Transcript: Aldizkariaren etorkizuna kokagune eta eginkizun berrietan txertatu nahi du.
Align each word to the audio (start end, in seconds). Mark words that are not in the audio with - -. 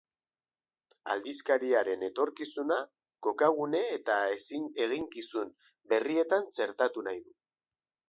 Aldizkariaren 1.15 2.05
etorkizuna 2.07 2.79
kokagune 3.29 3.83
eta 4.01 4.19
eginkizun 4.89 5.57
berrietan 5.95 6.53
txertatu 6.57 7.11
nahi 7.11 7.27
du. 7.31 7.37